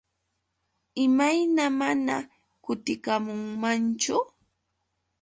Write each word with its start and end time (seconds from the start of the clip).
¿Imayna 1.05 1.65
mana 1.79 2.15
kutikamunmanchu? 2.63 4.15